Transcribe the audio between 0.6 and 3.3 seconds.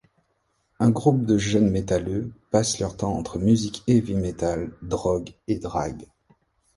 Un groupe de jeunes Metalleux passent leur temps